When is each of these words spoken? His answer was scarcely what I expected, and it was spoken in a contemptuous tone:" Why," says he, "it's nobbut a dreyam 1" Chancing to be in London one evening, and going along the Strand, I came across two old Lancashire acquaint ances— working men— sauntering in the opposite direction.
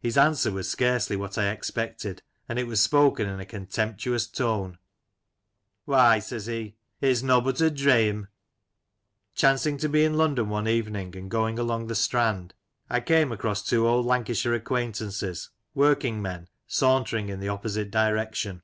His 0.00 0.18
answer 0.18 0.50
was 0.50 0.68
scarcely 0.68 1.14
what 1.14 1.38
I 1.38 1.52
expected, 1.52 2.22
and 2.48 2.58
it 2.58 2.66
was 2.66 2.80
spoken 2.80 3.28
in 3.28 3.38
a 3.38 3.46
contemptuous 3.46 4.26
tone:" 4.26 4.78
Why," 5.84 6.18
says 6.18 6.46
he, 6.46 6.74
"it's 7.00 7.22
nobbut 7.22 7.60
a 7.60 7.70
dreyam 7.70 8.22
1" 8.22 8.28
Chancing 9.36 9.78
to 9.78 9.88
be 9.88 10.02
in 10.04 10.16
London 10.16 10.48
one 10.48 10.66
evening, 10.66 11.14
and 11.16 11.30
going 11.30 11.56
along 11.56 11.86
the 11.86 11.94
Strand, 11.94 12.52
I 12.88 12.98
came 12.98 13.30
across 13.30 13.62
two 13.62 13.86
old 13.86 14.06
Lancashire 14.06 14.54
acquaint 14.54 14.96
ances— 14.96 15.50
working 15.76 16.20
men— 16.20 16.48
sauntering 16.76 17.28
in 17.28 17.38
the 17.38 17.48
opposite 17.50 17.92
direction. 17.92 18.62